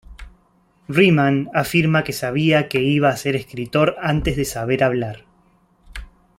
[0.87, 5.25] Ryman afirma que sabía que iba a ser escritor "antes de saber hablar".